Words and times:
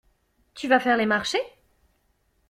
Tu 0.55 0.67
vas 0.67 0.79
faire 0.79 0.97
les 0.97 1.05
marchés? 1.05 1.43